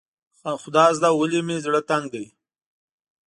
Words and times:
خدازده 0.61 1.09
ولې 1.13 1.41
مې 1.47 1.57
زړه 1.65 1.79
تنګ 1.89 2.05
دی. 2.13 2.25